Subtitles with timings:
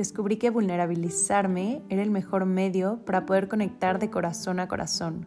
[0.00, 5.26] descubrí que vulnerabilizarme era el mejor medio para poder conectar de corazón a corazón.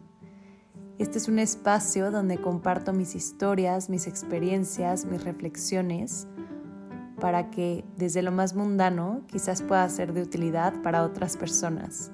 [0.98, 6.26] Este es un espacio donde comparto mis historias, mis experiencias, mis reflexiones,
[7.20, 12.10] para que desde lo más mundano quizás pueda ser de utilidad para otras personas.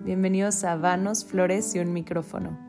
[0.00, 2.67] Bienvenidos a Vanos, Flores y un micrófono.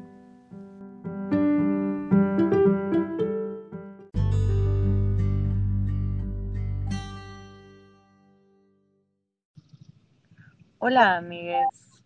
[10.92, 12.02] Hola amigues,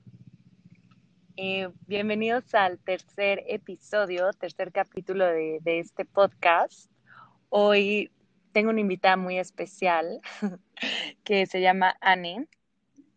[1.38, 6.91] eh, bienvenidos al tercer episodio, tercer capítulo de, de este podcast.
[7.48, 8.12] Hoy
[8.52, 10.20] tengo una invitada muy especial
[11.24, 12.50] que se llama Anne.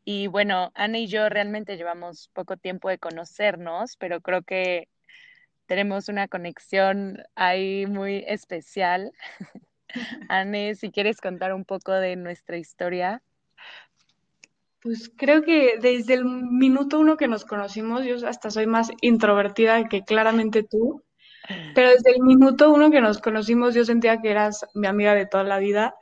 [0.05, 4.87] Y bueno, Anne y yo realmente llevamos poco tiempo de conocernos, pero creo que
[5.67, 9.11] tenemos una conexión ahí muy especial.
[10.29, 13.21] Anne, si quieres contar un poco de nuestra historia.
[14.87, 19.89] Pues creo que desde el minuto uno que nos conocimos, yo hasta soy más introvertida
[19.89, 21.03] que claramente tú.
[21.75, 25.27] Pero desde el minuto uno que nos conocimos, yo sentía que eras mi amiga de
[25.27, 25.97] toda la vida.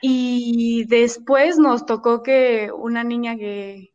[0.00, 3.94] Y después nos tocó que una niña que,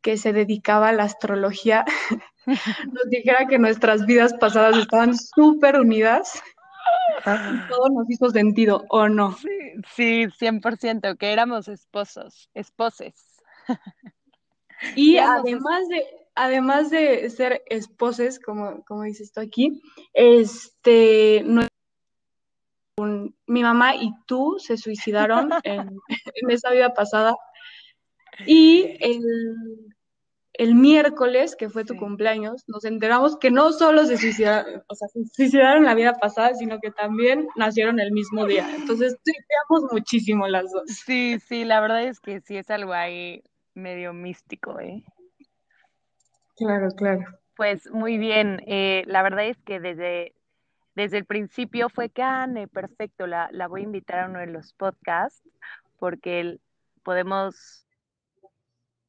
[0.00, 1.84] que se dedicaba a la astrología
[2.46, 6.40] nos dijera que nuestras vidas pasadas estaban súper unidas.
[7.18, 9.32] Y todo nos hizo sentido, ¿o no?
[9.32, 9.48] Sí,
[9.94, 13.14] sí, 100%, que éramos esposos, esposes.
[14.96, 19.82] Y además de, además de ser esposes, como, como dices tú aquí,
[20.14, 21.44] este,
[23.46, 25.98] mi mamá y tú se suicidaron en,
[26.48, 27.34] esa vida pasada.
[28.46, 29.94] Y el,
[30.60, 35.08] el miércoles, que fue tu cumpleaños, nos enteramos que no solo se suicidaron, o sea,
[35.08, 38.68] se suicidaron la vida pasada, sino que también nacieron el mismo día.
[38.76, 40.82] Entonces, tripeamos muchísimo las dos.
[40.86, 45.02] Sí, sí, la verdad es que sí es algo ahí medio místico, ¿eh?
[46.58, 47.24] Claro, claro.
[47.56, 50.34] Pues muy bien, eh, la verdad es que desde,
[50.94, 54.48] desde el principio fue que, ah, perfecto, la, la voy a invitar a uno de
[54.48, 55.42] los podcasts
[55.98, 56.58] porque
[57.02, 57.86] podemos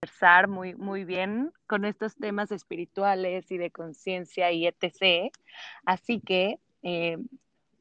[0.01, 5.31] conversar muy, muy bien con estos temas espirituales y de conciencia y etc.
[5.85, 7.19] Así que, eh,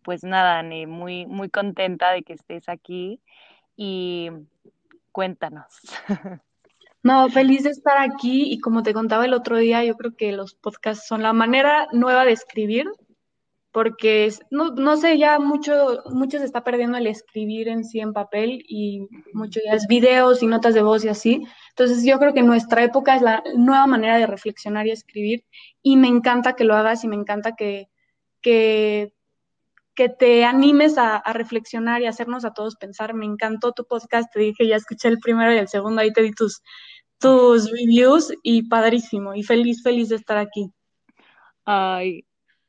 [0.03, 3.21] pues nada, Anne, muy, muy contenta de que estés aquí
[3.77, 4.31] y
[5.13, 5.81] cuéntanos.
[7.03, 10.33] No, feliz de estar aquí y como te contaba el otro día, yo creo que
[10.33, 12.85] los podcasts son la manera nueva de escribir,
[13.73, 18.13] porque no, no sé, ya mucho, mucho se está perdiendo el escribir en sí en
[18.13, 21.47] papel y mucho ya es videos y notas de voz y así.
[21.71, 25.45] Entonces yo creo que nuestra época es la nueva manera de reflexionar y escribir
[25.83, 27.89] y me encanta que lo hagas y me encanta que,
[28.43, 29.13] que
[30.01, 33.13] que te animes a, reflexionar y hacernos a todos pensar.
[33.13, 36.23] Me encantó tu podcast, te dije, ya escuché el primero y el segundo, ahí te
[36.23, 36.63] di tus,
[37.19, 40.73] tus reviews y padrísimo, y feliz, feliz de estar aquí.
[41.67, 42.25] Ay,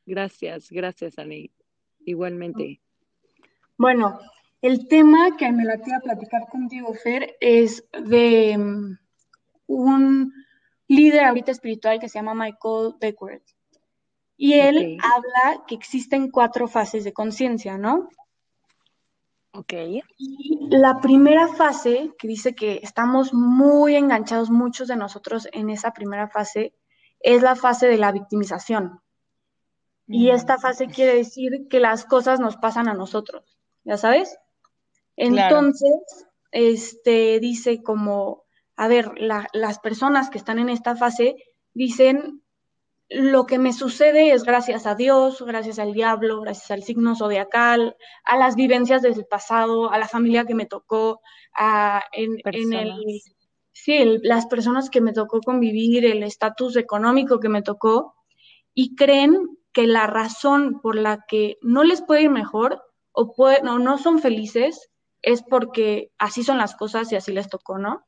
[0.06, 1.50] gracias, gracias, Ani.
[2.04, 2.80] Igualmente.
[3.76, 4.18] Bueno,
[4.60, 8.98] el tema que me la a platicar contigo, Fer, es de mm,
[9.66, 10.32] un
[10.88, 13.42] líder ahorita espiritual que se llama Michael Beckworth.
[14.36, 18.08] Y él habla que existen cuatro fases de conciencia, ¿no?
[19.54, 19.72] Ok.
[20.18, 25.92] Y la primera fase, que dice que estamos muy enganchados, muchos de nosotros en esa
[25.92, 26.74] primera fase,
[27.20, 29.00] es la fase de la victimización.
[30.12, 34.38] Y esta fase quiere decir que las cosas nos pasan a nosotros, ¿ya sabes?
[35.16, 38.44] Entonces, este dice como,
[38.76, 41.36] a ver, las personas que están en esta fase
[41.74, 42.42] dicen
[43.08, 47.96] lo que me sucede es gracias a Dios, gracias al diablo, gracias al signo zodiacal,
[48.24, 51.20] a las vivencias del pasado, a la familia que me tocó,
[51.54, 52.92] a en, el
[53.72, 58.14] sí, las personas que me tocó convivir, el estatus económico que me tocó,
[58.74, 63.78] y creen que la razón por la que no les puede ir mejor o, o
[63.78, 64.90] no son felices
[65.22, 68.04] es porque así son las cosas y así les tocó, ¿no?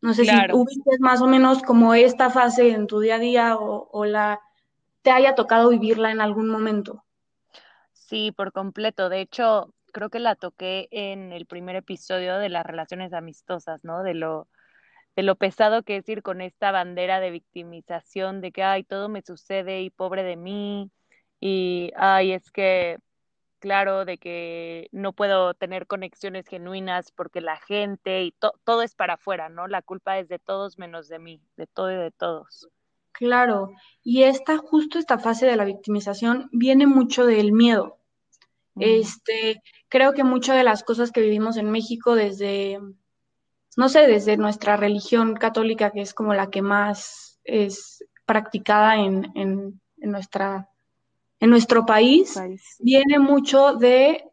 [0.00, 3.56] No sé si ubiques más o menos como esta fase en tu día a día
[3.56, 4.40] o, la
[5.02, 7.04] te haya tocado vivirla en algún momento.
[7.92, 9.08] Sí, por completo.
[9.10, 14.02] De hecho, creo que la toqué en el primer episodio de las relaciones amistosas, ¿no?
[14.02, 14.48] De lo,
[15.16, 19.08] de lo pesado que es ir con esta bandera de victimización, de que, ay, todo
[19.08, 20.90] me sucede y pobre de mí,
[21.40, 22.98] y, ay, es que
[23.60, 28.34] claro, de que no puedo tener conexiones genuinas porque la gente y
[28.64, 29.68] todo es para afuera, ¿no?
[29.68, 32.68] La culpa es de todos menos de mí, de todo y de todos.
[33.12, 33.70] Claro,
[34.02, 37.98] y esta, justo esta fase de la victimización viene mucho del miedo.
[38.74, 38.82] Mm.
[38.82, 42.80] Este, creo que muchas de las cosas que vivimos en México desde,
[43.76, 49.30] no sé, desde nuestra religión católica, que es como la que más es practicada en,
[49.34, 50.68] en, nuestra,
[51.38, 52.38] en nuestro país,
[52.78, 54.24] viene mucho de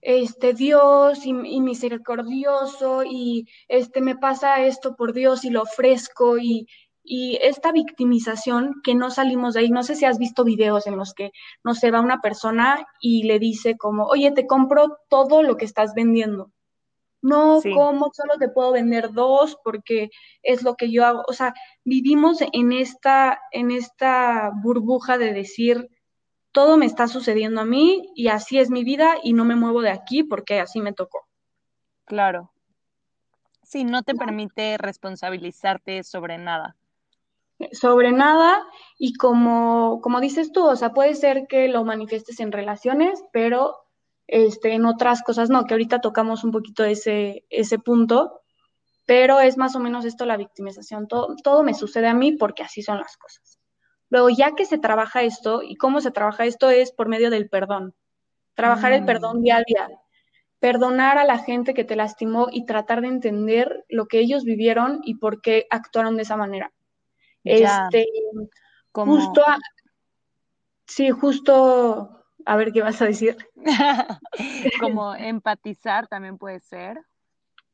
[0.00, 6.38] este Dios y, y, misericordioso y este me pasa esto por Dios y lo ofrezco
[6.38, 6.66] y,
[7.04, 10.96] y esta victimización que no salimos de ahí, no sé si has visto videos en
[10.96, 11.32] los que,
[11.64, 15.64] no se va una persona y le dice como, oye, te compro todo lo que
[15.64, 16.52] estás vendiendo.
[17.22, 18.10] No, ¿cómo?
[18.12, 20.10] Solo te puedo vender dos porque
[20.42, 21.22] es lo que yo hago.
[21.28, 21.54] O sea,
[21.84, 25.88] vivimos en esta, en esta burbuja de decir,
[26.50, 29.82] todo me está sucediendo a mí y así es mi vida y no me muevo
[29.82, 31.28] de aquí porque así me tocó.
[32.04, 32.50] Claro.
[33.62, 36.76] Sí, no te permite responsabilizarte sobre nada
[37.70, 38.66] sobre nada
[38.98, 43.76] y como, como dices tú, o sea, puede ser que lo manifiestes en relaciones, pero
[44.32, 48.40] este, en otras cosas no, que ahorita tocamos un poquito ese, ese punto,
[49.04, 52.62] pero es más o menos esto la victimización, todo, todo me sucede a mí porque
[52.62, 53.60] así son las cosas.
[54.08, 57.50] Luego, ya que se trabaja esto, y cómo se trabaja esto es por medio del
[57.50, 57.94] perdón,
[58.54, 59.42] trabajar el perdón mm.
[59.42, 59.88] día a día,
[60.60, 65.00] perdonar a la gente que te lastimó y tratar de entender lo que ellos vivieron
[65.04, 66.72] y por qué actuaron de esa manera.
[67.44, 68.06] Este,
[68.94, 69.42] justo,
[70.86, 73.36] sí, justo, a ver qué vas a decir.
[74.80, 77.00] como empatizar también puede ser.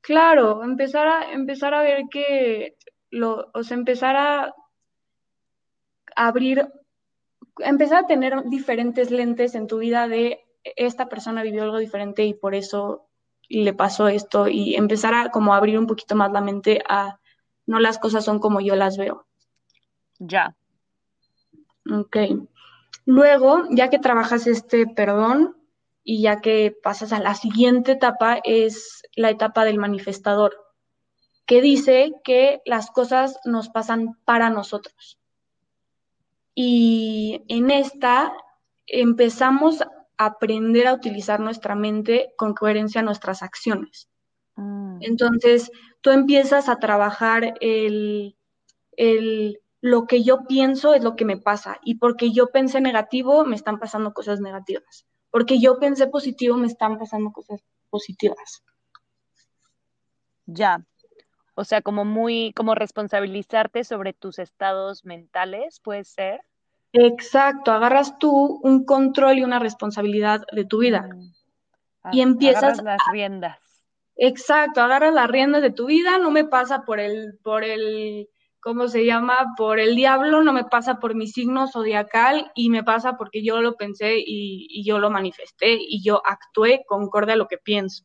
[0.00, 2.76] Claro, empezar a, empezar a ver que,
[3.10, 4.54] lo, o sea, empezar a
[6.16, 6.68] abrir,
[7.58, 10.44] empezar a tener diferentes lentes en tu vida de
[10.76, 13.08] esta persona vivió algo diferente y por eso
[13.48, 17.18] le pasó esto y empezar a como abrir un poquito más la mente a
[17.66, 19.26] no las cosas son como yo las veo.
[20.18, 20.56] Ya.
[21.90, 22.16] Ok.
[23.08, 25.56] Luego, ya que trabajas este perdón
[26.04, 30.54] y ya que pasas a la siguiente etapa, es la etapa del manifestador,
[31.46, 35.18] que dice que las cosas nos pasan para nosotros.
[36.54, 38.34] Y en esta
[38.86, 39.88] empezamos a
[40.18, 44.10] aprender a utilizar nuestra mente con coherencia a nuestras acciones.
[44.56, 44.98] Mm.
[45.00, 45.72] Entonces,
[46.02, 48.36] tú empiezas a trabajar el,
[48.98, 53.44] el lo que yo pienso es lo que me pasa y porque yo pensé negativo
[53.44, 55.06] me están pasando cosas negativas.
[55.30, 57.60] Porque yo pensé positivo me están pasando cosas
[57.90, 58.62] positivas.
[60.46, 60.84] Ya.
[61.54, 66.40] O sea, como muy, como responsabilizarte sobre tus estados mentales, puede ser.
[66.92, 71.02] Exacto, agarras tú un control y una responsabilidad de tu vida.
[71.02, 72.12] Mm.
[72.12, 73.58] Y empiezas las riendas.
[74.16, 78.28] Exacto, agarras las riendas de tu vida, no me pasa por el, por el
[78.68, 79.54] ¿cómo se llama?
[79.56, 83.62] Por el diablo, no me pasa por mi signo zodiacal y me pasa porque yo
[83.62, 88.04] lo pensé y, yo lo manifesté y yo actué concorde a lo que pienso.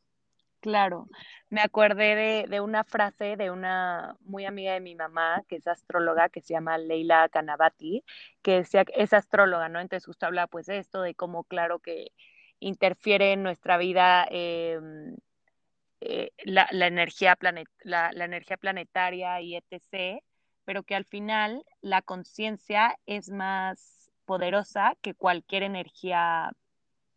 [0.61, 1.07] Claro,
[1.49, 6.29] me acordé de, una frase de una muy amiga de mi mamá, que es astróloga,
[6.29, 8.05] que se llama Leila Kanabati,
[8.41, 9.81] que decía es astróloga, ¿no?
[9.81, 12.13] Entonces justo habla pues de esto, de cómo claro que
[12.61, 15.17] interfiere en nuestra vida em,
[15.99, 20.23] eh, la, energía planet, la, la, energía planetaria y etc
[20.65, 26.51] pero que al final la conciencia es más poderosa que cualquier energía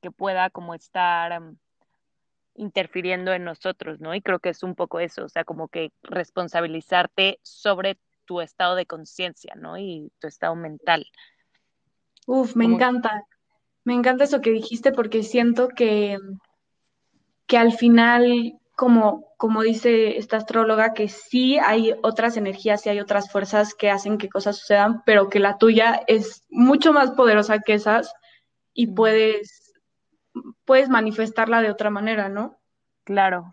[0.01, 1.41] que pueda como estar
[2.55, 4.15] interfiriendo en nosotros, ¿no?
[4.15, 8.75] Y creo que es un poco eso, o sea, como que responsabilizarte sobre tu estado
[8.75, 9.79] de conciencia, ¿no?
[9.79, 11.07] Y tu estado mental.
[12.27, 13.25] Uf, me encanta.
[13.85, 16.19] Me encanta eso que dijiste porque siento que,
[17.47, 23.01] que al final como, como dice esta astróloga, que sí hay otras energías y hay
[23.01, 27.61] otras fuerzas que hacen que cosas sucedan, pero que la tuya es mucho más poderosa
[27.61, 28.13] que esas
[28.75, 29.73] y puedes,
[30.67, 32.59] puedes manifestarla de otra manera, ¿no?
[33.05, 33.51] Claro.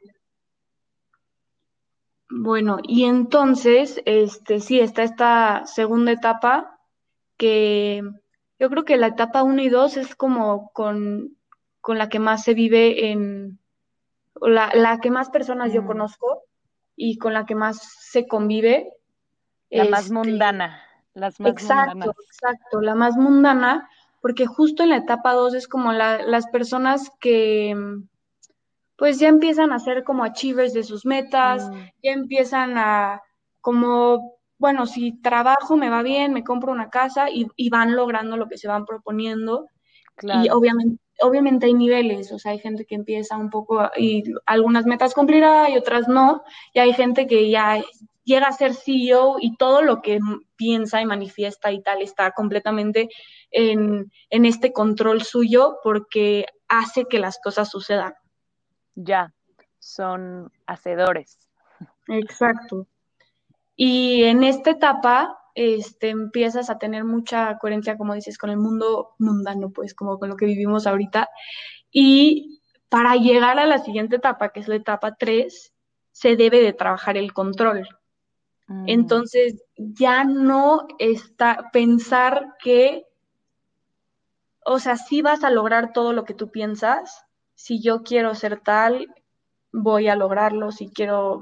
[2.29, 6.79] Bueno, y entonces, este, sí, está esta segunda etapa
[7.37, 8.03] que
[8.59, 11.37] yo creo que la etapa 1 y 2 es como con,
[11.79, 13.59] con la que más se vive en,
[14.47, 15.87] la, la que más personas yo mm.
[15.87, 16.43] conozco
[16.95, 17.81] y con la que más
[18.11, 18.91] se convive.
[19.69, 20.81] La más este, mundana,
[21.13, 23.89] las más exacto, Exacto, la más mundana,
[24.21, 27.75] porque justo en la etapa 2 es como las personas que
[28.95, 31.73] pues ya empiezan a ser como achievers de sus metas, mm.
[32.03, 33.21] ya empiezan a
[33.61, 38.37] como, bueno, si trabajo me va bien, me compro una casa y, y van logrando
[38.37, 39.67] lo que se van proponiendo.
[40.21, 44.85] Y obviamente obviamente hay niveles, o sea, hay gente que empieza un poco y algunas
[44.85, 46.43] metas cumplirá y otras no,
[46.73, 47.81] y hay gente que ya
[48.23, 50.19] llega a ser CEO y todo lo que
[50.55, 53.09] piensa y manifiesta y tal está completamente
[53.51, 58.13] en, en este control suyo porque hace que las cosas sucedan.
[58.95, 59.33] Ya,
[59.79, 61.37] son hacedores.
[62.07, 62.87] Exacto.
[63.75, 69.15] Y en esta etapa, este, empiezas a tener mucha coherencia, como dices, con el mundo
[69.19, 71.29] mundano, pues, como con lo que vivimos ahorita.
[71.91, 75.73] Y para llegar a la siguiente etapa, que es la etapa 3,
[76.11, 77.87] se debe de trabajar el control.
[78.67, 78.85] Mm.
[78.87, 83.05] Entonces, ya no está pensar que,
[84.65, 88.59] o sea, si vas a lograr todo lo que tú piensas, si yo quiero ser
[88.59, 89.07] tal,
[89.71, 91.39] voy a lograrlo, si quiero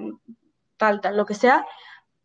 [0.77, 1.65] tal, tal, lo que sea,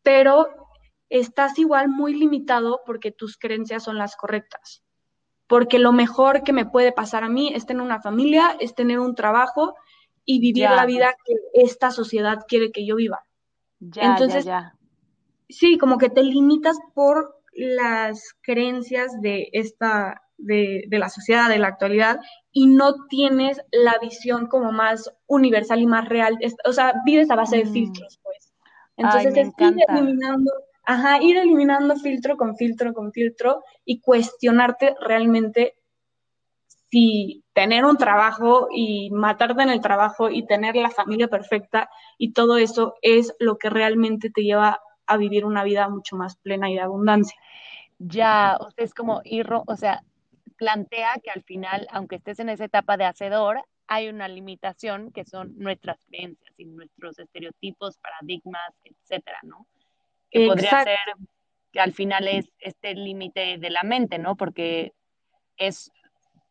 [0.02, 0.65] pero
[1.08, 4.82] estás igual muy limitado porque tus creencias son las correctas.
[5.46, 8.98] Porque lo mejor que me puede pasar a mí es tener una familia, es tener
[8.98, 9.74] un trabajo
[10.24, 13.20] y vivir la vida que esta sociedad quiere que yo viva.
[13.80, 14.74] Entonces, ya,
[15.48, 21.58] sí, como que te limitas por las creencias de esta, de, de, la sociedad, de
[21.58, 22.20] la actualidad,
[22.52, 26.38] y no tienes la visión como más universal y más real.
[26.64, 27.72] O sea, vives a base de mm.
[27.72, 28.52] filtros, pues.
[28.96, 30.50] Entonces es ir eliminando,
[30.86, 35.74] ajá, ir eliminando filtro con filtro con filtro y cuestionarte realmente
[36.88, 42.32] si tener un trabajo y matarte en el trabajo y tener la familia perfecta y
[42.32, 46.70] todo eso es lo que realmente te lleva a vivir una vida mucho más plena
[46.70, 47.36] y de abundancia.
[47.98, 50.02] Ya, o sea, es como ir, o sea,
[50.56, 55.24] plantea que al final, aunque estés en esa etapa de hacedor, hay una limitación que
[55.24, 59.66] son nuestras creencias y nuestros estereotipos, paradigmas, etcétera, ¿no?
[60.40, 60.98] Que podría ser
[61.72, 64.36] que al final es este límite de la mente, ¿no?
[64.36, 64.92] Porque
[65.56, 65.90] es,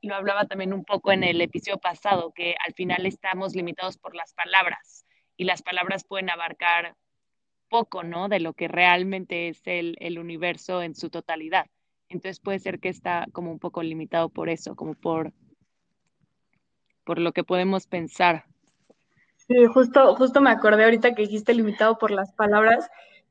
[0.02, 4.16] lo hablaba también un poco en el episodio pasado, que al final estamos limitados por
[4.16, 5.06] las palabras
[5.38, 6.96] y las palabras pueden abarcar
[7.70, 8.30] poco, ¿no?
[8.30, 11.66] De lo que realmente es el, el universo en su totalidad.
[12.10, 15.34] Entonces puede ser que está como un poco limitado por eso, como por
[17.06, 18.46] por lo que podemos pensar.
[19.48, 22.90] Sí, justo, justo me acordé ahorita que dijiste limitado por las palabras,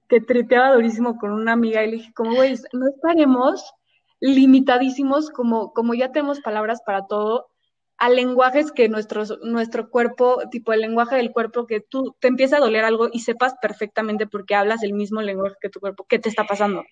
[0.08, 3.74] que tripeaba durísimo con una amiga y le dije, como, güey, no estaremos
[4.20, 7.48] limitadísimos como, como ya tenemos palabras para todo,
[7.96, 12.56] a lenguajes que nuestro, nuestro cuerpo, tipo el lenguaje del cuerpo, que tú te empieza
[12.56, 16.18] a doler algo y sepas perfectamente porque hablas el mismo lenguaje que tu cuerpo, qué
[16.18, 16.84] te está pasando.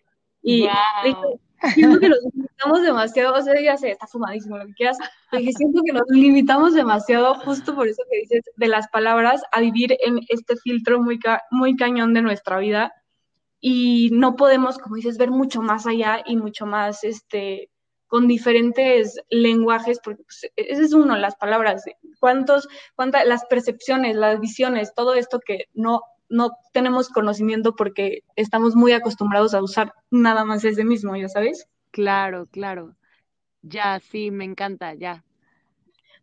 [0.42, 0.68] Y
[1.74, 4.98] siento que nos limitamos demasiado, o sea, ya sé, está fumadísimo, lo que quieras,
[5.30, 9.60] pero siento que nos limitamos demasiado justo por eso que dices de las palabras a
[9.60, 11.18] vivir en este filtro muy,
[11.50, 12.92] muy cañón de nuestra vida
[13.62, 17.70] y no podemos, como dices, ver mucho más allá y mucho más, este,
[18.08, 21.84] con diferentes lenguajes, porque pues, ese es uno, las palabras,
[22.20, 28.74] cuántos, cuántas, las percepciones, las visiones, todo esto que no no tenemos conocimiento porque estamos
[28.74, 31.68] muy acostumbrados a usar nada más ese mismo, ¿ya sabes?
[31.90, 32.96] Claro, claro.
[33.60, 35.22] Ya, sí, me encanta, ya.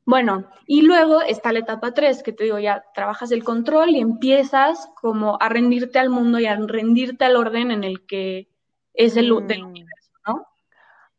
[0.10, 4.00] Bueno, y luego está la etapa 3, que te digo, ya trabajas el control y
[4.00, 8.50] empiezas como a rendirte al mundo y a rendirte al orden en el que
[8.96, 9.68] es el del mm.
[9.68, 10.48] universo, ¿no?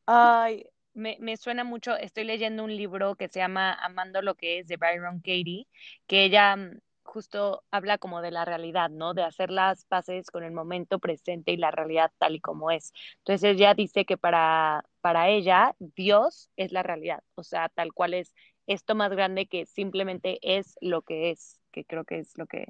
[0.07, 4.59] Ay, me, me, suena mucho, estoy leyendo un libro que se llama Amando lo que
[4.59, 5.69] es de Byron Katie,
[6.09, 6.81] que ella mm,
[7.11, 9.15] justo habla como de la realidad, ¿no?
[9.15, 12.93] De hacer las paces con el momento presente y la realidad tal y como es.
[13.19, 18.15] Entonces ella dice que para, para ella Dios es la realidad, o sea, tal cual
[18.15, 18.33] es
[18.73, 22.67] esto más grande que simplemente es lo que es, que creo que es lo que...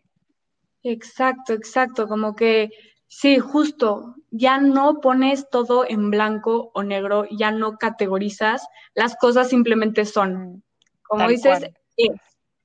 [0.82, 2.70] Exacto, exacto, como que
[3.06, 9.48] sí, justo, ya no pones todo en blanco o negro, ya no categorizas, las cosas
[9.48, 10.62] simplemente son.
[11.02, 12.10] Como dices, es.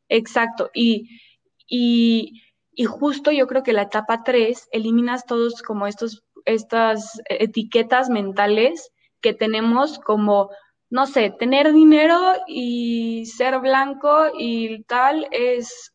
[0.08, 0.70] Exacto.
[0.74, 1.10] Y
[1.68, 2.42] y,
[2.88, 9.34] justo yo creo que la etapa 3 eliminas todos como estos, estas etiquetas mentales que
[9.34, 10.50] tenemos como,
[10.90, 15.94] no sé, tener dinero y ser blanco y tal es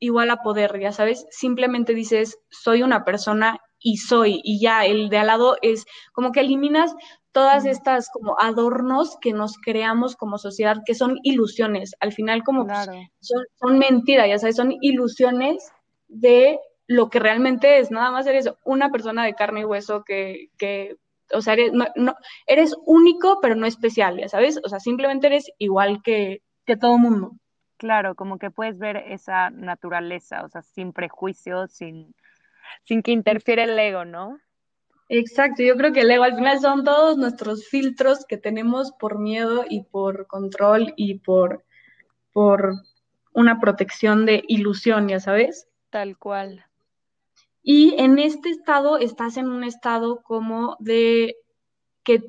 [0.00, 5.08] igual a poder, ya sabes, simplemente dices, soy una persona y soy, y ya el
[5.08, 6.94] de al lado es como que eliminas
[7.32, 12.66] todas estas como adornos que nos creamos como sociedad, que son ilusiones, al final como
[12.66, 15.70] pues, son, mentiras, ya sabes, son ilusiones
[16.08, 20.48] de lo que realmente es, nada más eres una persona de carne y hueso que,
[20.58, 20.96] que
[21.32, 22.14] o sea, eres, no,
[22.46, 26.98] eres único pero no especial, ya sabes, o sea, simplemente eres igual que, que todo
[26.98, 27.32] mundo.
[27.76, 32.14] Claro, como que puedes ver esa naturaleza, o sea, sin prejuicios, sin,
[32.84, 34.38] sin que interfiere el ego, ¿no?
[35.08, 39.18] Exacto, yo creo que el ego al final son todos nuestros filtros que tenemos por
[39.18, 41.64] miedo y por control y por,
[42.32, 42.72] por
[43.32, 45.68] una protección de ilusión, ya sabes.
[45.90, 46.67] Tal cual.
[47.70, 51.36] Y en este estado estás en un estado como de
[52.02, 52.22] que,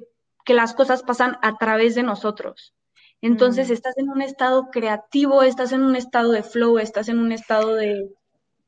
[0.43, 2.75] que las cosas pasan a través de nosotros.
[3.22, 7.31] Entonces estás en un estado creativo, estás en un estado de flow, estás en un
[7.31, 8.13] estado de,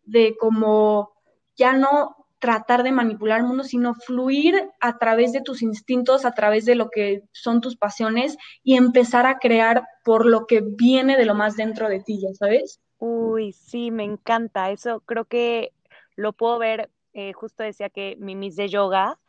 [0.04, 1.12] de como
[1.58, 6.32] ya no tratar de manipular el mundo, sino fluir a través de tus instintos, a
[6.32, 11.18] través de lo que son tus pasiones y empezar a crear por lo que viene
[11.18, 12.80] de lo más dentro de ti, ¿ya sabes?
[12.98, 14.72] Uy, sí, me encanta.
[14.72, 15.74] Eso creo que
[16.22, 16.90] lo puedo ver.
[17.13, 19.20] Eh, justo decía que mi Miss de yoga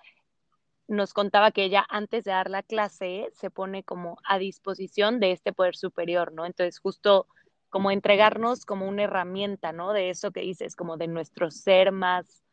[0.86, 5.32] nos contaba que ella antes de dar la clase se pone como a disposición de
[5.32, 6.46] este poder superior, ¿no?
[6.46, 7.26] Entonces justo
[7.70, 9.92] como entregarnos como una herramienta, ¿no?
[9.92, 12.44] De eso que dices, como de nuestro ser más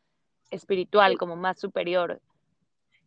[0.50, 2.22] espiritual, como más superior.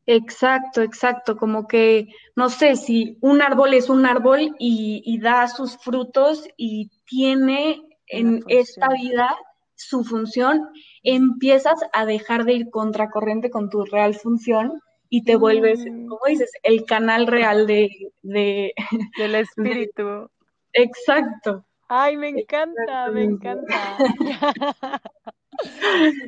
[0.06, 5.78] Exacto, exacto, como que, no sé, si un árbol es un árbol y, da sus
[5.78, 9.34] frutos y tiene en esta vida
[9.74, 10.68] su función,
[11.02, 16.06] empiezas a dejar de ir contracorriente con tu real función y te vuelves, mm.
[16.06, 17.90] como dices, el canal real de,
[18.22, 18.72] de
[19.18, 20.30] del espíritu.
[20.72, 21.64] exacto.
[21.88, 23.98] Ay, me encanta, me encanta.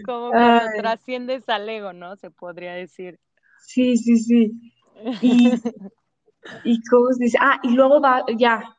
[0.04, 2.16] Como cuando trasciendes al ego, ¿no?
[2.16, 3.18] Se podría decir.
[3.60, 4.72] Sí, sí, sí.
[5.22, 5.54] Y,
[6.64, 8.76] y cómo se dice, ah, y luego va, ya,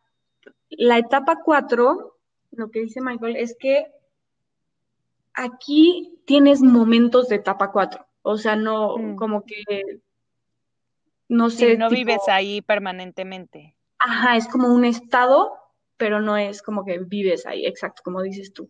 [0.70, 2.18] la etapa cuatro,
[2.52, 3.88] lo que dice Michael, es que
[5.36, 8.06] aquí tienes momentos de etapa cuatro.
[8.22, 9.16] O sea, no, mm.
[9.16, 9.64] como que,
[11.28, 11.78] no sé.
[11.78, 13.76] no vives ahí permanentemente.
[14.00, 15.54] Ajá, es como un estado,
[15.98, 18.70] pero no es como que vives ahí, exacto, como dices tú.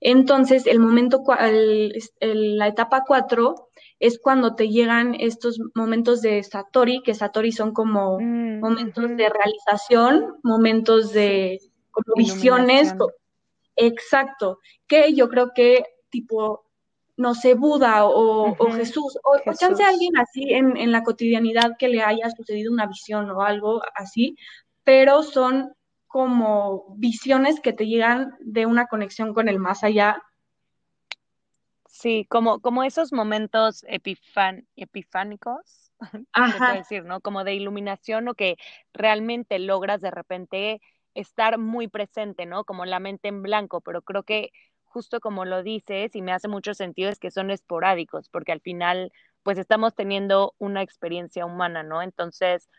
[0.00, 1.24] Entonces, el momento,
[2.20, 3.68] la etapa 4
[4.00, 9.30] es cuando te llegan estos momentos de Satori, que Satori son como mm, momentos de
[9.30, 11.58] realización, momentos de
[11.90, 12.94] como visiones.
[13.76, 15.84] Exacto, que yo creo que
[16.14, 16.64] tipo,
[17.16, 21.88] no sé, Buda o, Jesús, o, o chance alguien así en, en la cotidianidad que
[21.88, 24.36] le haya sucedido una visión o algo así,
[24.84, 25.74] pero son
[26.06, 30.22] como visiones que te llegan de una conexión con el más allá.
[31.88, 35.92] Sí, como, como esos momentos epifan, epifánicos,
[36.32, 36.74] Ajá.
[36.74, 37.20] decir, ¿no?
[37.20, 38.56] Como de iluminación o que
[38.92, 40.80] realmente logras de repente
[41.14, 42.64] estar muy presente, ¿no?
[42.64, 44.52] Como la mente en blanco, pero creo que
[44.94, 48.60] justo como lo dices y me hace mucho sentido es que son esporádicos, porque al
[48.60, 52.00] final pues estamos teniendo una experiencia humana, ¿no?
[52.00, 52.70] Entonces,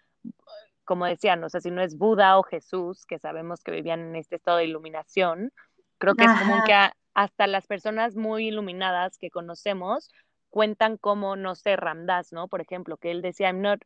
[0.86, 4.15] como decían, o sea, si no es Buda o Jesús, que sabemos que vivían en
[4.15, 5.51] este estado de iluminación,
[5.97, 6.73] creo que es común que
[7.13, 10.10] hasta las personas muy iluminadas que conocemos
[10.49, 12.47] cuentan como, no sé, Ramdas, ¿no?
[12.47, 13.82] Por ejemplo, que él decía, I'm not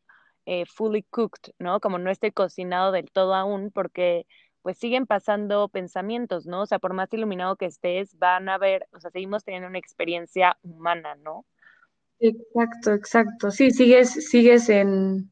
[0.46, 1.80] eh, fully cooked, ¿no?
[1.80, 4.24] Como no estoy cocinado del todo aún, porque
[4.62, 6.62] pues siguen pasando pensamientos, ¿no?
[6.62, 9.78] O sea, por más iluminado que estés, van a ver, o sea, seguimos teniendo una
[9.78, 11.44] experiencia humana, ¿no?
[12.18, 13.50] Exacto, exacto.
[13.50, 15.30] Sí, sigues, sigues en,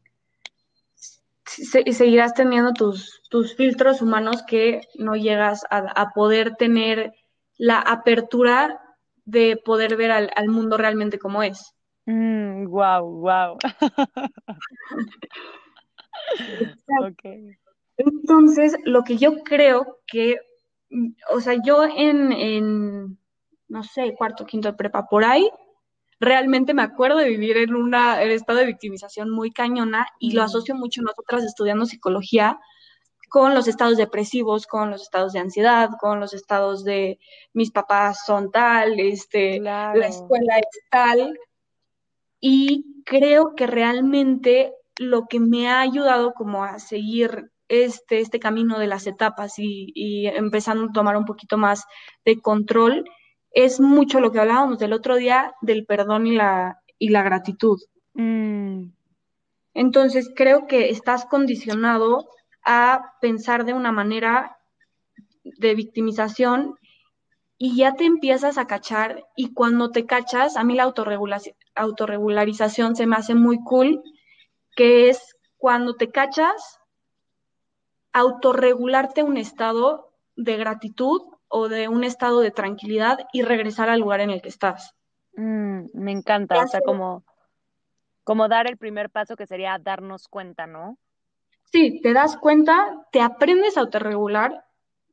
[1.84, 7.12] y seguirás teniendo tus, tus filtros humanos que no llegas a, poder tener
[7.56, 8.80] la apertura
[9.24, 11.74] de poder ver al, mundo realmente como es.
[12.06, 13.04] Mm, wow,
[16.88, 17.18] wow.
[17.98, 20.38] Entonces, lo que yo creo que,
[21.30, 23.18] o sea, yo en, en,
[23.68, 25.50] no sé, cuarto, quinto de prepa, por ahí,
[26.20, 30.74] realmente me acuerdo de vivir en un estado de victimización muy cañona y lo asocio
[30.74, 32.58] mucho nosotras estudiando psicología
[33.28, 37.18] con los estados depresivos, con los estados de ansiedad, con los estados de
[37.52, 41.38] mis papás son tal, este, la escuela es tal.
[42.40, 48.78] Y creo que realmente lo que me ha ayudado como a seguir este, este camino
[48.78, 51.84] de las etapas y, y empezando a tomar un poquito más
[52.24, 53.04] de control
[53.50, 57.80] es mucho lo que hablábamos del otro día del perdón y la, y la gratitud.
[58.14, 58.90] Mm.
[59.74, 62.28] Entonces, creo que estás condicionado
[62.64, 64.58] a pensar de una manera
[65.44, 66.74] de victimización
[67.56, 70.92] y ya te empiezas a cachar y cuando te cachas, a mí la
[71.74, 74.02] autorregularización se me hace muy cool,
[74.76, 76.78] que es cuando te cachas,
[78.12, 84.20] autorregularte un estado de gratitud o de un estado de tranquilidad y regresar al lugar
[84.20, 84.94] en el que estás.
[85.36, 87.24] Mm, me encanta, o sea, como,
[88.24, 90.98] como dar el primer paso que sería darnos cuenta, ¿no?
[91.64, 94.64] Sí, te das cuenta, te aprendes a autorregular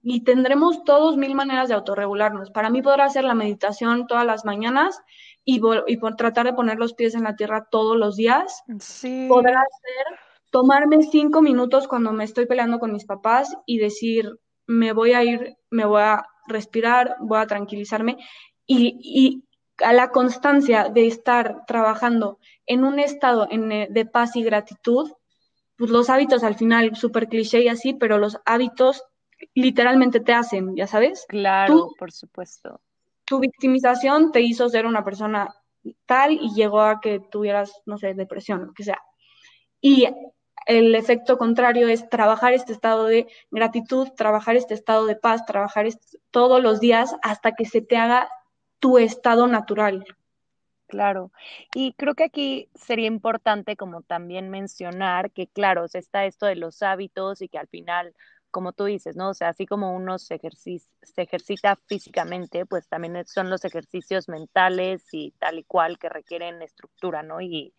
[0.01, 2.51] y tendremos todos mil maneras de autorregularnos.
[2.51, 5.01] Para mí podrá ser la meditación todas las mañanas
[5.43, 8.63] y, y por tratar de poner los pies en la tierra todos los días.
[8.79, 9.25] Sí.
[9.27, 10.19] Podrá ser
[10.55, 15.21] tomarme cinco minutos cuando me estoy peleando con mis papás y decir, me voy a
[15.21, 18.15] ir, me voy a respirar, voy a tranquilizarme
[18.65, 19.43] y,
[19.83, 25.11] a la constancia de estar trabajando en un estado de paz y gratitud,
[25.75, 29.03] pues los hábitos al final, súper cliché y así, pero los hábitos
[29.55, 31.25] literalmente te hacen, ya sabes.
[31.27, 32.79] Claro, por supuesto.
[33.25, 35.53] Tu victimización te hizo ser una persona
[36.05, 39.01] tal y llegó a que tuvieras, no sé, depresión, lo que sea.
[39.81, 40.07] Y
[40.65, 45.87] el efecto contrario es trabajar este estado de gratitud, trabajar este estado de paz, trabajar
[46.31, 48.29] todos los días hasta que se te haga
[48.79, 50.05] tu estado natural.
[50.87, 51.31] Claro,
[51.73, 56.83] y creo que aquí sería importante como también mencionar que, claro, está esto de los
[56.83, 58.13] hábitos y que al final,
[58.51, 59.29] como tú dices, ¿no?
[59.29, 60.39] O sea, así como uno se,
[61.01, 66.61] se ejercita físicamente, pues también son los ejercicios mentales y tal y cual que requieren
[66.61, 67.41] estructura, ¿no?
[67.41, 67.73] Y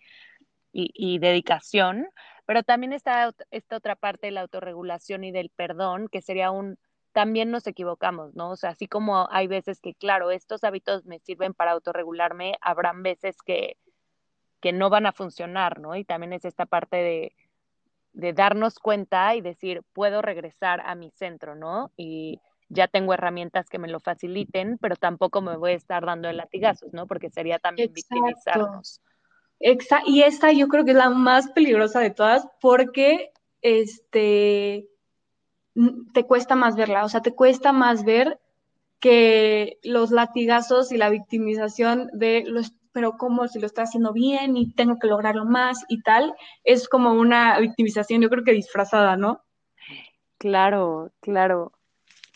[0.72, 2.08] dedicación,
[2.46, 6.78] pero también está esta otra parte de la autorregulación y del perdón, que sería un
[7.12, 8.50] también nos equivocamos, ¿no?
[8.50, 13.02] O sea, así como hay veces que, claro, estos hábitos me sirven para autorregularme, habrán
[13.02, 13.78] veces que,
[14.60, 15.96] que no van a funcionar, ¿no?
[15.96, 17.32] Y también es esta parte de,
[18.12, 21.90] de darnos cuenta y decir, puedo regresar a mi centro, ¿no?
[21.96, 26.28] Y ya tengo herramientas que me lo faciliten, pero tampoco me voy a estar dando
[26.28, 27.06] el latigazos, ¿no?
[27.06, 29.00] Porque sería también victimizarnos.
[29.60, 30.10] Exacto.
[30.10, 33.30] Y esta yo creo que es la más peligrosa de todas porque,
[33.62, 34.88] este,
[36.14, 38.40] te cuesta más verla, o sea, te cuesta más ver
[39.00, 44.56] que los latigazos y la victimización de los, pero como si lo está haciendo bien
[44.56, 49.16] y tengo que lograrlo más y tal, es como una victimización, yo creo que disfrazada,
[49.16, 49.42] ¿no?
[50.38, 51.72] Claro, claro.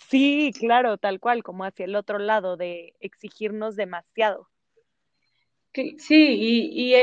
[0.08, 4.48] Sí, claro, tal cual, como hacia el otro lado de exigirnos demasiado.
[5.72, 6.94] Sí, y,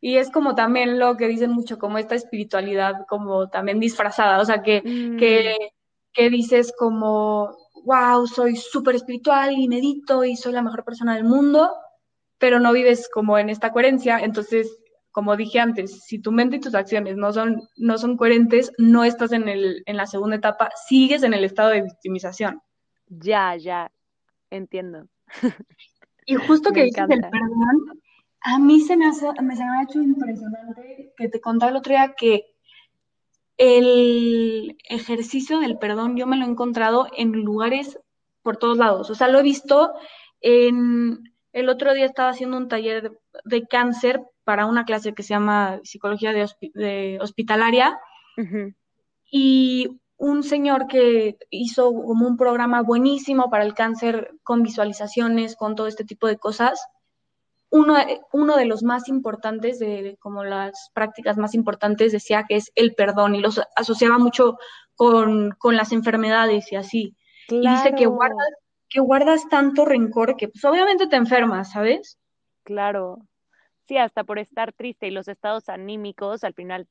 [0.00, 4.44] y, es como también lo que dicen mucho, como esta espiritualidad, como también disfrazada, o
[4.44, 4.82] sea, que,
[5.18, 5.64] que, mm.
[6.12, 11.24] que dices como, wow, soy súper espiritual y medito y soy la mejor persona del
[11.24, 11.74] mundo,
[12.38, 14.78] pero no vives como en esta coherencia, entonces,
[15.10, 19.02] como dije antes, si tu mente y tus acciones no son, no son coherentes, no
[19.04, 22.60] estás en, el, en la segunda etapa, sigues en el estado de victimización.
[23.08, 23.90] Ya, ya,
[24.50, 25.08] entiendo.
[26.26, 28.02] Y justo que dices el perdón,
[28.40, 31.76] a mí se me, hace, me, se me ha hecho impresionante que te contaba el
[31.76, 32.46] otro día que
[33.56, 37.98] el ejercicio del perdón yo me lo he encontrado en lugares
[38.42, 39.08] por todos lados.
[39.10, 39.94] O sea, lo he visto
[40.40, 41.32] en...
[41.52, 45.80] El otro día estaba haciendo un taller de, cáncer para una clase que se llama
[45.84, 47.98] Psicología de, Hospitalaria.
[49.30, 55.74] Y un señor que hizo como un programa buenísimo para el cáncer con visualizaciones, con
[55.74, 56.80] todo este tipo de cosas.
[57.68, 57.96] Uno,
[58.32, 62.94] uno de los más importantes, de, como las prácticas más importantes, decía que es el
[62.94, 64.56] perdón y los asociaba mucho
[64.94, 67.16] con, con las enfermedades y así.
[67.48, 68.48] Y dice que guardas,
[68.88, 72.18] que guardas tanto rencor que pues obviamente te enfermas, ¿sabes?
[72.62, 73.18] Claro.
[73.86, 76.88] Sí, hasta por estar triste y los estados anímicos al final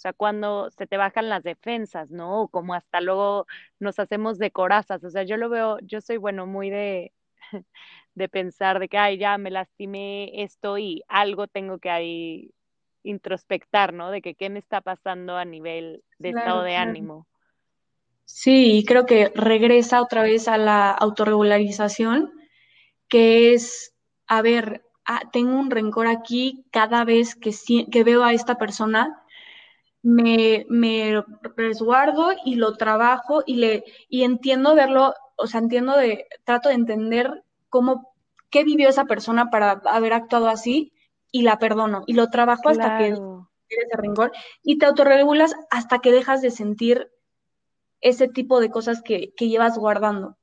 [0.00, 2.40] o sea, cuando se te bajan las defensas, ¿no?
[2.40, 3.46] O como hasta luego
[3.78, 5.04] nos hacemos de corazas.
[5.04, 7.12] O sea, yo lo veo, yo soy, bueno, muy de,
[8.14, 12.50] de pensar de que, ay, ya me lastimé esto y algo tengo que ahí
[13.02, 14.10] introspectar, ¿no?
[14.10, 17.26] De que qué me está pasando a nivel de estado de ánimo.
[18.24, 22.32] Sí, creo que regresa otra vez a la autorregularización,
[23.06, 23.94] que es,
[24.26, 27.50] a ver, ah, tengo un rencor aquí cada vez que,
[27.92, 29.19] que veo a esta persona
[30.02, 31.22] me, me
[31.56, 36.76] resguardo y lo trabajo y le y entiendo verlo, o sea, entiendo de, trato de
[36.76, 38.14] entender cómo,
[38.50, 40.92] qué vivió esa persona para haber actuado así
[41.30, 44.32] y la perdono y lo trabajo hasta que ese rencor
[44.62, 47.10] y te autorregulas hasta que dejas de sentir
[48.00, 50.36] ese tipo de cosas que, que llevas guardando.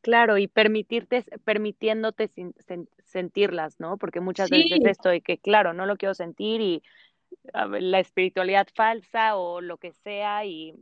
[0.00, 2.30] Claro, y permitirte, permitiéndote
[3.04, 3.96] sentirlas, ¿no?
[3.96, 6.82] Porque muchas veces esto de que, claro, no lo quiero sentir y
[7.52, 10.74] la espiritualidad falsa o lo que sea y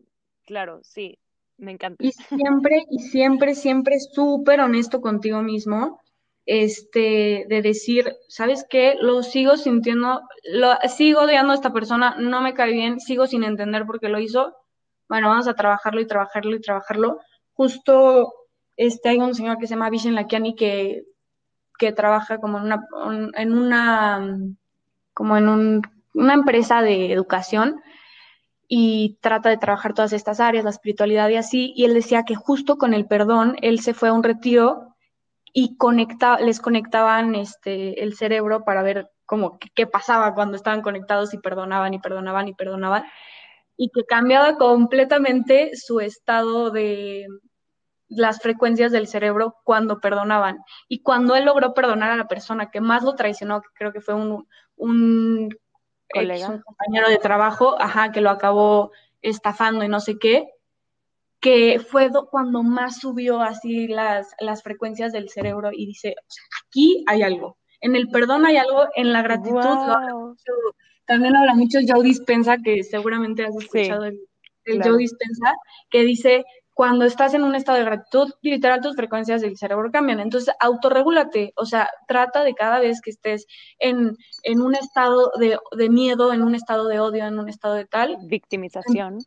[0.44, 1.18] claro, sí,
[1.58, 2.04] me encanta.
[2.04, 6.00] Y siempre, y siempre, siempre súper honesto contigo mismo,
[6.44, 8.94] este, de decir, ¿sabes qué?
[9.00, 13.42] Lo sigo sintiendo, lo, sigo odiando a esta persona, no me cae bien, sigo sin
[13.42, 14.54] entender por qué lo hizo.
[15.08, 17.20] Bueno, vamos a trabajarlo y trabajarlo y trabajarlo.
[17.54, 18.32] Justo,
[18.76, 21.04] este, hay un señor que se llama Vishen Lakiani que,
[21.78, 22.86] que trabaja como en una,
[23.34, 24.38] en una,
[25.14, 27.82] como en un una empresa de educación
[28.68, 32.34] y trata de trabajar todas estas áreas, la espiritualidad y así, y él decía que
[32.34, 34.96] justo con el perdón, él se fue a un retiro
[35.52, 41.34] y conecta, les conectaban este, el cerebro para ver cómo qué pasaba cuando estaban conectados
[41.34, 43.04] y perdonaban y perdonaban y perdonaban,
[43.76, 47.26] y que cambiaba completamente su estado de
[48.08, 50.58] las frecuencias del cerebro cuando perdonaban.
[50.88, 54.00] Y cuando él logró perdonar a la persona que más lo traicionó, que creo que
[54.00, 55.50] fue un, un
[56.14, 58.92] un compañero de trabajo, ajá, que lo acabó
[59.22, 60.48] estafando y no sé qué,
[61.40, 66.14] que fue cuando más subió así las, las frecuencias del cerebro y dice,
[66.64, 69.60] aquí hay algo, en el perdón hay algo, en la gratitud
[71.06, 74.18] también habla mucho Joe Dispensa, que seguramente has escuchado el,
[74.64, 75.54] Joe Dispensa,
[75.88, 76.44] que dice,
[76.76, 80.20] cuando estás en un estado de gratitud, literal tus frecuencias del cerebro cambian.
[80.20, 83.46] Entonces, autorregúlate, o sea, trata de cada vez que estés
[83.78, 87.76] en, en un estado de, de, miedo, en un estado de odio, en un estado
[87.76, 88.18] de tal.
[88.24, 89.20] Victimización.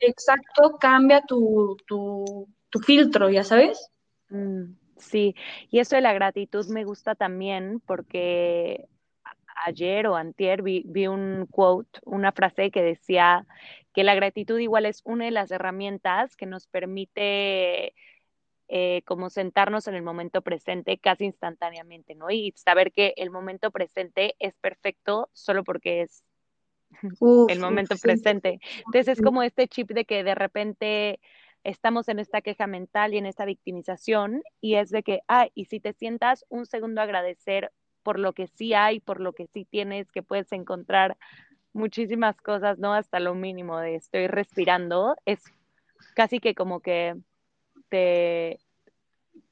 [0.00, 3.92] Exacto, cambia tu, tu, tu filtro, ya sabes.
[4.30, 5.36] Mm, sí,
[5.70, 8.88] y eso de la gratitud me gusta también porque
[9.64, 13.46] ayer o antier vi, vi, un quote, una frase que decía
[13.94, 17.94] que la gratitud igual es una de las herramientas que nos permite
[18.68, 22.30] eh, como sentarnos en el momento presente casi instantáneamente, ¿no?
[22.30, 26.24] Y saber que el momento presente es perfecto solo porque es
[27.48, 28.58] el momento presente.
[28.78, 31.20] Entonces es como este chip de que de repente
[31.62, 35.66] estamos en esta queja mental y en esta victimización y es de que, ah, y
[35.66, 37.72] si te sientas un segundo a agradecer
[38.06, 41.16] por lo que sí hay, por lo que sí tienes, que puedes encontrar
[41.72, 42.94] muchísimas cosas, ¿no?
[42.94, 45.42] Hasta lo mínimo de estoy respirando, es
[46.14, 47.16] casi que como que
[47.88, 48.60] te,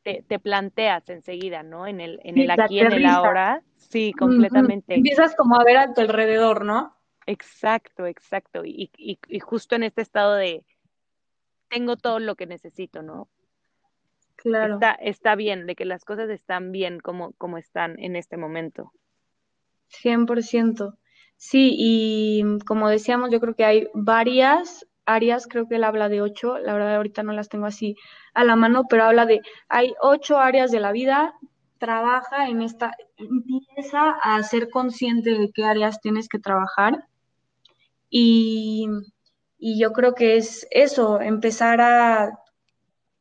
[0.05, 1.89] te, planteas enseguida, ¿no?
[1.89, 3.61] En el, en el aquí, en el ahora.
[3.75, 4.95] Sí, completamente.
[4.95, 6.97] Empiezas como a ver a tu alrededor, ¿no?
[7.27, 8.65] Exacto, exacto.
[8.65, 10.65] Y, y, y justo en este estado de
[11.69, 13.29] tengo todo lo que necesito, ¿no?
[14.45, 14.75] Claro.
[14.75, 18.93] Está, está bien, de que las cosas están bien como, como están en este momento.
[19.89, 20.99] 100%.
[21.37, 26.21] Sí, y como decíamos, yo creo que hay varias áreas, creo que él habla de
[26.21, 27.97] ocho, la verdad ahorita no las tengo así
[28.35, 31.35] a la mano, pero habla de, hay ocho áreas de la vida,
[31.79, 37.07] trabaja en esta, empieza a ser consciente de qué áreas tienes que trabajar
[38.09, 38.89] y,
[39.59, 42.39] y yo creo que es eso, empezar a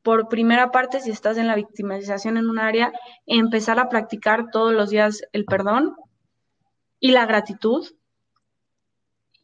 [0.04, 2.92] por primera parte, si estás en la victimización en un área,
[3.26, 5.96] empezar a practicar todos los días el perdón
[7.00, 7.88] y la gratitud.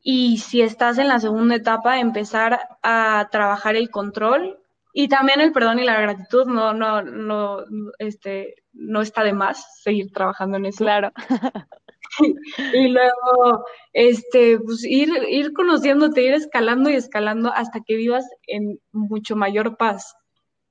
[0.01, 4.59] Y si estás en la segunda etapa, empezar a trabajar el control
[4.93, 6.45] y también el perdón y la gratitud.
[6.45, 7.63] No, no, no,
[7.97, 10.83] este, no está de más seguir trabajando en eso.
[10.83, 11.11] Claro.
[12.73, 18.79] y luego, este, pues ir, ir conociéndote, ir escalando y escalando hasta que vivas en
[18.91, 20.15] mucho mayor paz.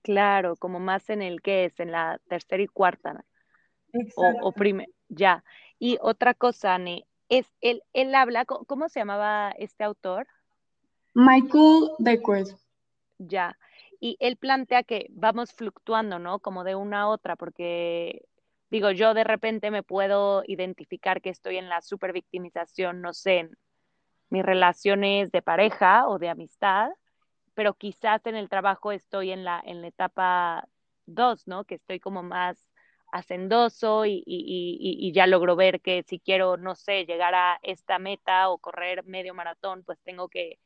[0.03, 3.25] Claro, como más en el que es, en la tercera y cuarta.
[4.17, 4.55] O, o
[5.09, 5.45] ya.
[5.79, 10.27] Y otra cosa, Ani, es, él, él habla, ¿cómo se llamaba este autor?
[11.15, 12.49] Michael Beckwith.
[13.19, 13.59] Ya.
[14.01, 16.39] Y él plantea que vamos fluctuando, ¿no?
[16.39, 18.25] Como de una a otra, porque
[18.71, 23.59] digo, yo de repente me puedo identificar que estoy en la supervictimización, no sé, en
[24.31, 26.91] mis relaciones de pareja o de amistad,
[27.59, 30.69] pero quizás en el trabajo estoy en la, en la etapa
[31.07, 31.65] dos, ¿no?
[31.65, 32.69] Que estoy como más
[33.11, 37.99] hacendoso y, y, y, ya logro ver que si quiero, no sé, llegar a esta
[37.99, 40.61] meta o correr medio maratón, pues tengo que,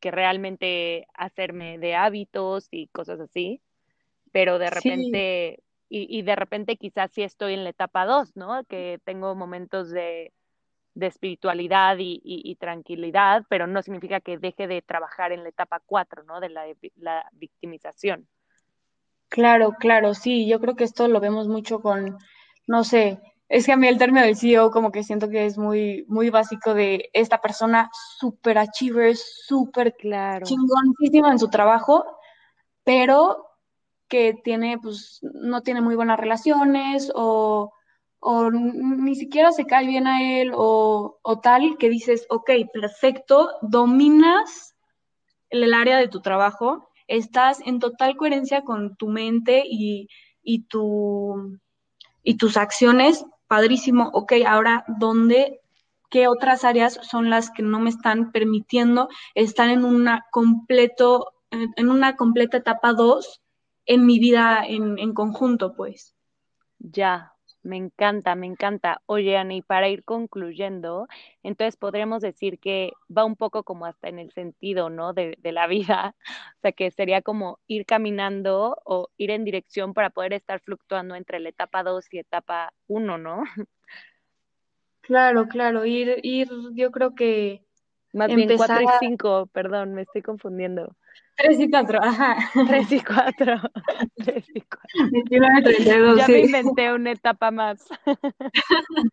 [0.00, 3.60] que realmente hacerme de hábitos y cosas así.
[4.32, 8.64] Pero de repente, y, y, de repente quizás sí estoy en la etapa dos, ¿no?
[8.64, 10.32] Que tengo momentos de,
[10.98, 16.24] de espiritualidad y, tranquilidad, pero no significa que deje de trabajar en la etapa 4,
[16.24, 16.40] ¿no?
[16.40, 16.64] De la,
[16.96, 18.26] la, victimización.
[19.28, 22.18] Claro, claro, sí, yo creo que esto lo vemos mucho con,
[22.66, 25.56] no sé, es que a mí el término del CEO como que siento que es
[25.56, 30.44] muy, muy básico de esta persona super achiever, súper claro.
[30.44, 32.04] chingonísima en su trabajo,
[32.82, 33.46] pero
[34.08, 37.72] que tiene, pues, no tiene muy buenas relaciones o
[38.20, 44.74] o ni siquiera se cae bien a él o, tal que dices, ok, perfecto, dominas
[45.50, 50.08] el, área de tu trabajo, estás en total coherencia con tu mente y,
[50.42, 51.58] y, tu,
[52.22, 55.60] y tus acciones, padrísimo, ok, ahora, ¿dónde,
[56.10, 61.88] qué otras áreas son las que no me están permitiendo estar en una completo, en,
[61.88, 63.42] una completa etapa 2
[63.86, 66.14] en mi vida en, en conjunto, pues?
[66.78, 67.32] Ya,
[67.68, 69.02] me encanta, me encanta.
[69.06, 71.06] Oye, Ani, para ir concluyendo,
[71.42, 75.12] entonces podremos decir que va un poco como hasta en el sentido, ¿no?
[75.12, 76.14] De, la vida.
[76.58, 81.14] O sea, que sería como ir caminando o ir en dirección para poder estar fluctuando
[81.14, 83.44] entre la etapa 2 y etapa 1, ¿no?
[85.02, 85.86] Claro, claro.
[85.86, 87.64] Ir, ir, yo creo que.
[88.12, 90.96] Más bien 4 y 5, perdón, me estoy confundiendo.
[91.36, 92.36] 3 y 4, ajá.
[92.66, 93.60] 3 y 4.
[94.16, 96.16] 3 y 4.
[96.16, 97.86] ya me inventé una etapa más.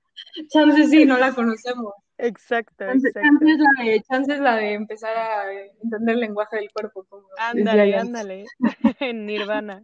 [0.50, 1.94] Chance sí, no la conocemos.
[2.18, 3.30] Exacto, Chance, exacto.
[3.30, 7.06] chance es la de, chance es la de empezar a entender el lenguaje del cuerpo.
[7.10, 8.46] Como Ándale, ándale.
[9.02, 9.84] En Nirvana.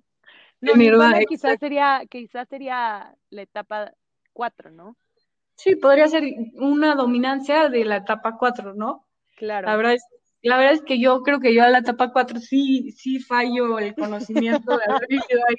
[0.61, 3.93] No, En Nirvana, Nirvana quizás sería, quizás sería la etapa
[4.33, 4.95] 4, ¿no?
[5.63, 6.23] Sí, podría ser
[6.55, 9.05] una dominancia de la etapa 4, ¿no?
[9.37, 9.77] La Claro.
[9.77, 10.03] verdad es,
[10.41, 13.77] la verdad es que yo creo que yo a la etapa 4 sí, sí fallo
[13.77, 15.55] el conocimiento de haber vivido ahí.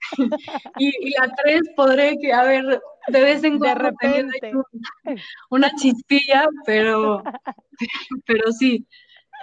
[0.76, 4.52] Y, y la 3 podré que, a ver, de vez en De cuando ahí repente.
[4.52, 5.18] un-
[5.50, 7.22] una chispilla, pero,
[8.26, 8.86] pero sí,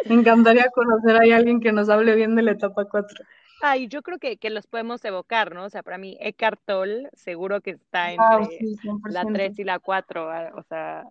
[0.05, 3.17] me encantaría conocer a alguien que nos hable bien de la etapa 4.
[3.67, 5.65] Ay, yo creo que, que los podemos evocar, ¿no?
[5.65, 8.75] O sea, para mí, Eckhart Tolle seguro que está entre sí,
[9.09, 9.33] la 100%.
[9.33, 11.03] 3 y la 4, a- o sea,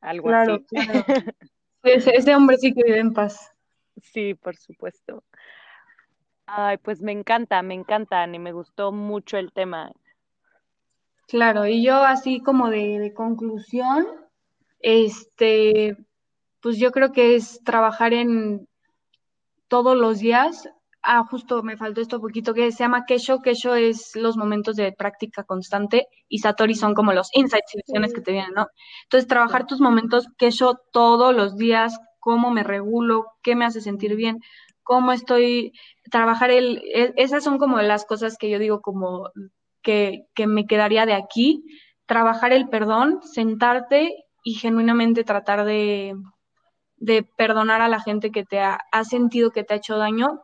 [0.00, 0.64] algo Claro, así.
[0.66, 1.04] claro.
[1.82, 3.50] Ese, ese hombre sí que vive en paz.
[4.00, 5.24] Sí, por supuesto.
[6.46, 9.90] Ay, pues me encanta, me encanta, Ani, me gustó mucho el tema.
[11.26, 14.06] Claro, y yo así como de, de conclusión,
[14.78, 15.96] este,
[16.60, 18.68] pues yo creo que es trabajar en
[19.66, 20.68] todos los días.
[21.04, 23.40] Ah, justo me faltó esto poquito que se llama Kesho.
[23.42, 28.12] Kesho es los momentos de práctica constante y Satori son como los insights y visiones
[28.14, 28.68] que te vienen, ¿no?
[29.04, 34.14] Entonces, trabajar tus momentos Kesho todos los días, cómo me regulo, qué me hace sentir
[34.14, 34.38] bien,
[34.84, 35.72] cómo estoy,
[36.10, 36.82] trabajar el,
[37.16, 39.30] esas son como las cosas que yo digo como
[39.82, 41.64] que, que me quedaría de aquí,
[42.06, 46.14] trabajar el perdón, sentarte y genuinamente tratar de,
[46.96, 50.42] de perdonar a la gente que te ha, ha sentido que te ha hecho daño,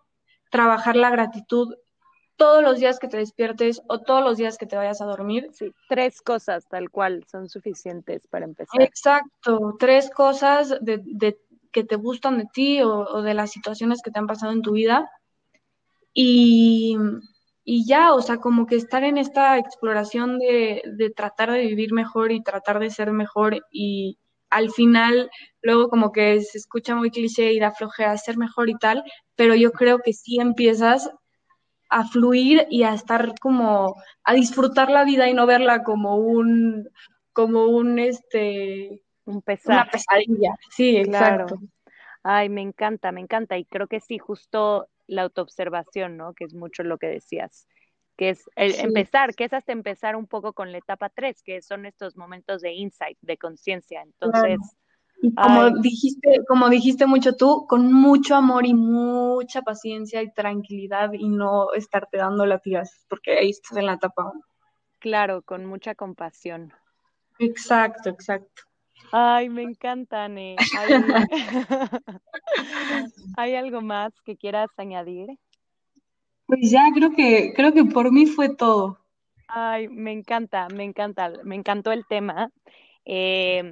[0.51, 1.75] trabajar la gratitud
[2.37, 5.49] todos los días que te despiertes o todos los días que te vayas a dormir.
[5.53, 8.81] Sí, tres cosas tal cual son suficientes para empezar.
[8.83, 11.39] Exacto, tres cosas de, de-
[11.73, 14.63] que te gustan de ti o, o de las situaciones que te han pasado en
[14.63, 15.11] tu vida.
[16.15, 16.97] Y,
[17.65, 21.93] y ya, o sea, como que estar en esta exploración de, de tratar de vivir
[21.93, 24.19] mejor y tratar de ser mejor y
[24.51, 25.31] al final
[25.63, 29.03] luego como que se escucha muy cliché y da flojera ser mejor y tal,
[29.37, 31.11] pero yo creo que sí empiezas
[31.91, 36.89] a fluir y a estar como a disfrutar la vida y no verla como un
[37.33, 39.91] como un este Un una pesar.
[39.91, 40.55] pesadilla.
[40.71, 41.45] Sí, Claro.
[41.45, 41.61] exacto.
[42.23, 43.57] Ay, me encanta, me encanta.
[43.57, 46.35] Y creo que sí, justo la autoobservación, ¿no?
[46.35, 47.67] Que es mucho lo que decías.
[48.19, 48.83] Que es el Sí.
[48.83, 52.61] empezar, que es hasta empezar un poco con la etapa 3, que son estos momentos
[52.63, 54.03] de insight, de conciencia.
[54.03, 54.59] Entonces,
[55.23, 60.33] Y como ay, dijiste, como dijiste mucho tú, con mucho amor y mucha paciencia y
[60.33, 64.33] tranquilidad y no estarte dando latigazos, porque ahí estás en la etapa
[65.01, 66.73] claro, con mucha compasión.
[67.41, 68.63] Exacto, exacto.
[69.13, 70.25] Ay, me encanta.
[70.25, 70.57] ¿Hay,
[73.37, 75.29] ¿Hay algo más que quieras añadir?
[76.49, 78.99] Pues ya creo que, creo que por mí fue todo.
[79.49, 82.51] Ay, me encanta, me encanta, me encantó el tema.
[83.05, 83.71] Eh,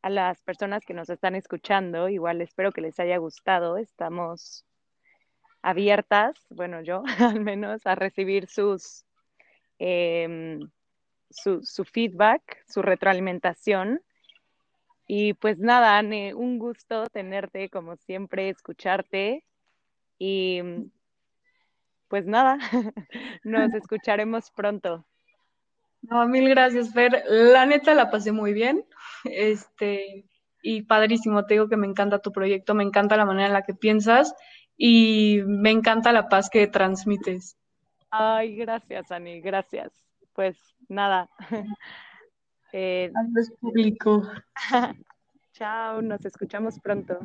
[0.00, 3.76] a las personas que nos están escuchando, igual espero que les haya gustado.
[3.76, 4.64] Estamos
[5.60, 9.04] abiertas, bueno, yo al menos, a recibir sus,
[9.78, 10.58] eh,
[11.28, 14.00] su, su feedback, su retroalimentación.
[15.06, 19.44] Y pues nada, Anne, un gusto tenerte, como siempre, escucharte.
[20.18, 20.62] Y
[22.10, 22.58] pues nada,
[23.44, 25.06] nos escucharemos pronto.
[26.02, 27.22] No, mil gracias, Fer.
[27.28, 28.84] La neta la pasé muy bien.
[29.24, 30.26] Este,
[30.60, 33.62] y padrísimo, te digo que me encanta tu proyecto, me encanta la manera en la
[33.62, 34.34] que piensas
[34.76, 37.56] y me encanta la paz que transmites.
[38.10, 39.92] Ay, gracias, Ani, gracias.
[40.34, 41.30] Pues nada.
[42.72, 44.22] Eh, Adiós, público.
[45.52, 47.18] chao, nos escuchamos pronto.